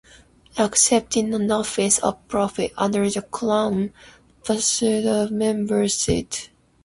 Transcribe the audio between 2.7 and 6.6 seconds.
under the Crown vacates the member's seat.